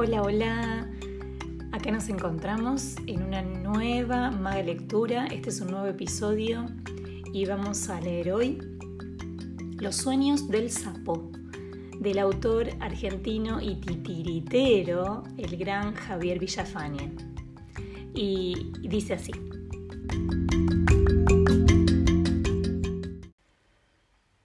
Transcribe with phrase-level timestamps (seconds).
[0.00, 0.88] Hola, hola.
[1.72, 5.26] Acá nos encontramos en una nueva maga lectura.
[5.26, 6.66] Este es un nuevo episodio
[7.32, 8.60] y vamos a leer hoy
[9.80, 11.32] Los sueños del sapo,
[11.98, 17.16] del autor argentino y titiritero, el gran Javier Villafañe.
[18.14, 19.32] Y dice así.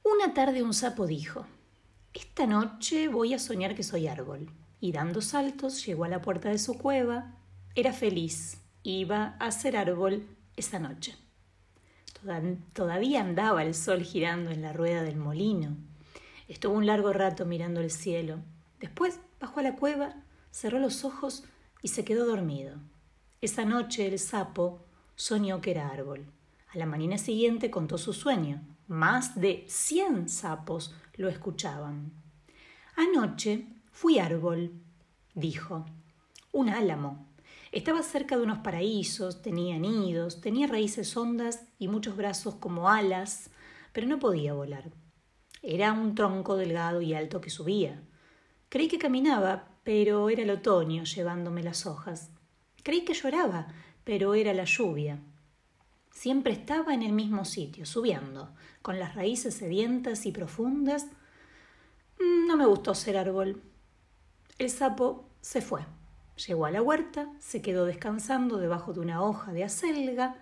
[0.01, 1.45] Una tarde un sapo dijo,
[2.11, 4.49] esta noche voy a soñar que soy árbol.
[4.83, 7.37] Y dando saltos llegó a la puerta de su cueva.
[7.73, 8.59] Era feliz.
[8.83, 11.15] Iba a ser árbol esa noche.
[12.73, 15.77] Todavía andaba el sol girando en la rueda del molino.
[16.49, 18.39] Estuvo un largo rato mirando el cielo.
[18.81, 20.15] Después bajó a la cueva,
[20.51, 21.45] cerró los ojos
[21.81, 22.75] y se quedó dormido.
[23.39, 24.83] Esa noche el sapo
[25.15, 26.25] soñó que era árbol.
[26.73, 28.61] A la mañana siguiente contó su sueño.
[28.89, 32.11] Más de cien sapos lo escuchaban.
[32.97, 34.73] Anoche fui árbol,
[35.33, 35.85] dijo.
[36.51, 37.27] Un álamo.
[37.71, 43.49] Estaba cerca de unos paraísos, tenía nidos, tenía raíces hondas y muchos brazos como alas,
[43.93, 44.91] pero no podía volar.
[45.61, 48.03] Era un tronco delgado y alto que subía.
[48.67, 52.31] Creí que caminaba, pero era el otoño llevándome las hojas.
[52.83, 53.67] Creí que lloraba,
[54.03, 55.19] pero era la lluvia.
[56.11, 61.07] Siempre estaba en el mismo sitio, subiendo, con las raíces sedientas y profundas.
[62.19, 63.61] Mm, no me gustó ser árbol.
[64.57, 65.85] El sapo se fue.
[66.47, 70.35] Llegó a la huerta, se quedó descansando debajo de una hoja de acelga.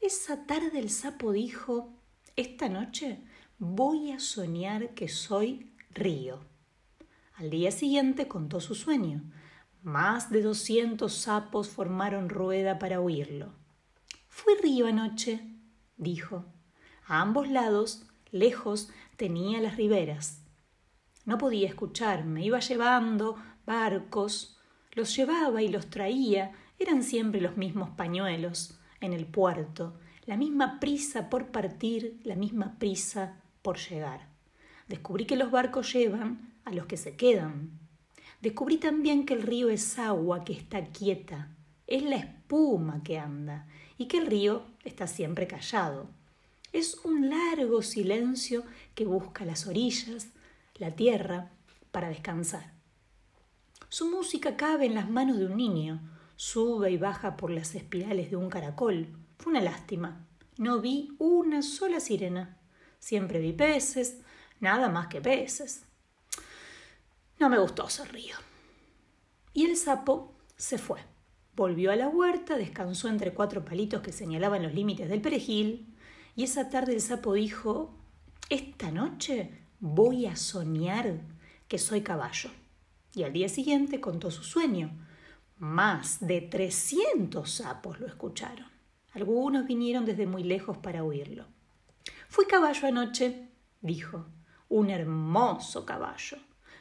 [0.00, 1.92] Esa tarde el sapo dijo
[2.36, 3.22] Esta noche
[3.58, 6.40] voy a soñar que soy río.
[7.34, 9.22] Al día siguiente contó su sueño.
[9.82, 13.54] Más de doscientos sapos formaron rueda para oírlo.
[14.28, 15.40] Fui río anoche,
[15.96, 16.44] dijo.
[17.06, 20.42] A ambos lados, lejos, tenía las riberas.
[21.24, 24.58] No podía escuchar, me iba llevando barcos,
[24.92, 29.94] los llevaba y los traía, eran siempre los mismos pañuelos en el puerto,
[30.26, 34.28] la misma prisa por partir, la misma prisa por llegar.
[34.88, 37.78] Descubrí que los barcos llevan a los que se quedan.
[38.40, 41.54] Descubrí también que el río es agua que está quieta,
[41.86, 43.66] es la espuma que anda,
[43.98, 46.08] y que el río está siempre callado.
[46.72, 50.28] Es un largo silencio que busca las orillas,
[50.80, 51.52] la tierra,
[51.92, 52.72] para descansar.
[53.90, 56.00] Su música cabe en las manos de un niño,
[56.36, 59.08] sube y baja por las espirales de un caracol.
[59.38, 60.26] Fue una lástima.
[60.56, 62.58] No vi una sola sirena.
[62.98, 64.20] Siempre vi peces,
[64.58, 65.84] nada más que peces.
[67.38, 68.36] No me gustó ese río.
[69.52, 71.00] Y el sapo se fue.
[71.56, 75.94] Volvió a la huerta, descansó entre cuatro palitos que señalaban los límites del perejil,
[76.36, 77.94] y esa tarde el sapo dijo
[78.48, 81.20] Esta noche voy a soñar
[81.66, 82.50] que soy caballo.
[83.14, 84.90] Y al día siguiente contó su sueño.
[85.58, 88.66] Más de trescientos sapos lo escucharon.
[89.12, 91.46] Algunos vinieron desde muy lejos para oírlo.
[92.28, 93.48] Fui caballo anoche,
[93.80, 94.26] dijo.
[94.68, 96.36] Un hermoso caballo.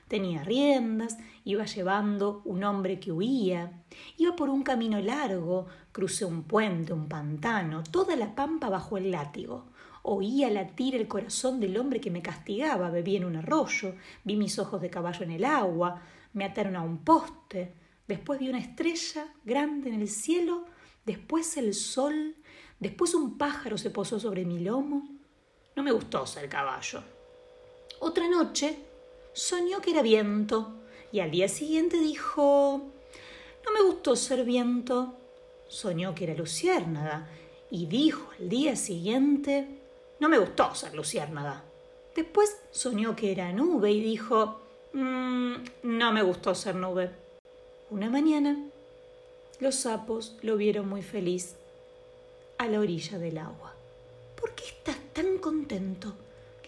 [0.07, 3.83] Tenía riendas, iba llevando un hombre que huía,
[4.17, 9.11] iba por un camino largo, crucé un puente, un pantano, toda la pampa bajo el
[9.11, 9.67] látigo.
[10.03, 14.57] Oía latir el corazón del hombre que me castigaba, bebí en un arroyo, vi mis
[14.59, 16.01] ojos de caballo en el agua,
[16.33, 17.73] me ataron a un poste,
[18.07, 20.65] después vi una estrella grande en el cielo,
[21.05, 22.35] después el sol,
[22.79, 25.07] después un pájaro se posó sobre mi lomo.
[25.75, 27.03] No me gustó ser caballo.
[27.99, 28.77] Otra noche
[29.33, 30.75] soñó que era viento
[31.11, 32.91] y al día siguiente dijo
[33.65, 35.15] No me gustó ser viento.
[35.67, 37.27] Soñó que era luciérnaga
[37.69, 39.78] y dijo al día siguiente
[40.19, 41.63] No me gustó ser luciérnaga.
[42.15, 44.59] Después soñó que era nube y dijo
[44.93, 45.53] mm,
[45.83, 47.11] No me gustó ser nube.
[47.89, 48.57] Una mañana
[49.59, 51.55] los sapos lo vieron muy feliz
[52.57, 53.73] a la orilla del agua.
[54.39, 56.13] ¿Por qué estás tan contento?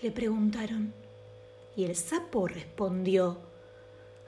[0.01, 0.93] le preguntaron.
[1.75, 3.37] Y el sapo respondió,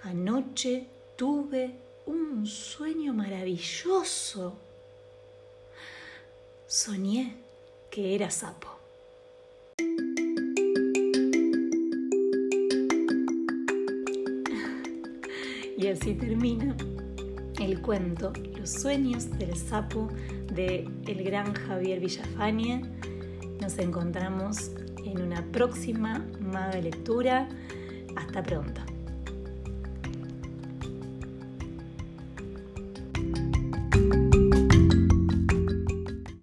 [0.04, 0.88] anoche
[1.18, 1.76] tuve
[2.06, 4.54] un sueño maravilloso.
[6.68, 7.36] Soñé
[7.90, 8.83] que era sapo.
[15.84, 16.78] Y así termina
[17.60, 20.08] el cuento Los sueños del sapo
[20.50, 22.84] de el gran Javier Villafañe.
[23.60, 24.72] Nos encontramos
[25.04, 27.50] en una próxima maga lectura.
[28.16, 28.93] Hasta pronto.